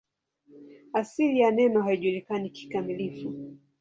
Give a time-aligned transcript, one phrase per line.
[0.93, 3.33] Asili ya neno haijulikani kikamilifu.